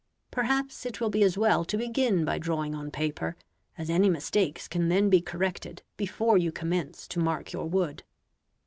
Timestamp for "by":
2.25-2.39